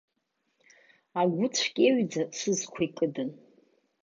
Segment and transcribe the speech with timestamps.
[1.21, 3.29] Агәыцә кьеҩӡа сызқәа икыдын.